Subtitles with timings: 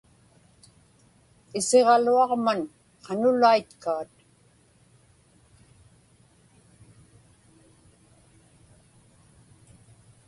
[1.57, 2.59] Isiġaluaġman
[3.05, 4.13] qanulaitkaat.